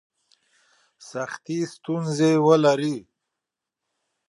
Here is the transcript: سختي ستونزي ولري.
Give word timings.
سختي 1.09 1.59
ستونزي 1.73 2.33
ولري. 2.45 2.95